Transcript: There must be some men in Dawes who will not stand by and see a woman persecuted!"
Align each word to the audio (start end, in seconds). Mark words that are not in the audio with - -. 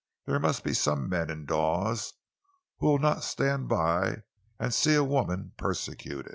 There 0.25 0.39
must 0.39 0.63
be 0.63 0.73
some 0.73 1.09
men 1.09 1.29
in 1.29 1.45
Dawes 1.45 2.13
who 2.79 2.87
will 2.87 2.97
not 2.97 3.23
stand 3.23 3.69
by 3.69 4.23
and 4.57 4.73
see 4.73 4.95
a 4.95 5.03
woman 5.03 5.51
persecuted!" 5.57 6.27